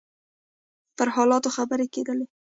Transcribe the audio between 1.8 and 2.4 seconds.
کېدلې.